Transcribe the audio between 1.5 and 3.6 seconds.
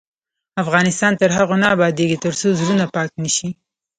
نه ابادیږي، ترڅو زړونه پاک نشي.